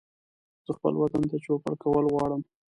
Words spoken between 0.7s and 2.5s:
خپل وطن ته چوپړ کول غواړم